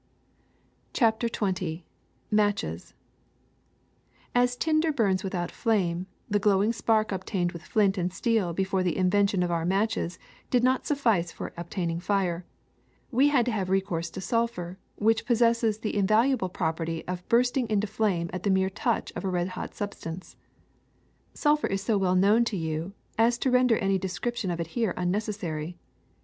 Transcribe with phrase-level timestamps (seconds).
[0.93, 1.83] ''CHAPTER XX
[2.31, 2.95] MATCHES
[3.63, 8.51] *< AS tinder burns without flame, the glowing spark jlV obtained with flint and steel
[8.51, 10.17] before the inven tion of our matches
[10.49, 12.43] did not suffice for obtaining fire;
[13.11, 17.85] we had to have recourse to sulphur, which possesses the invaluable property of bursting into
[17.85, 20.35] flame at the mere touch of a red hot substance.
[21.35, 24.65] ^* Sulphur is so well known to you as to render any description of it
[24.73, 25.77] here unnecessary.